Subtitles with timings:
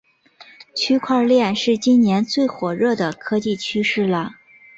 [0.75, 4.31] 区块链是今年最火热的科技趋势了